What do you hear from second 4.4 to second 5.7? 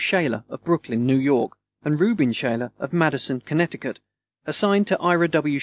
assigned to Ira W.